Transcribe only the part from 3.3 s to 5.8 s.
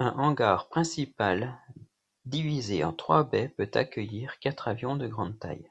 peut accueillir quatre avions de grande taille.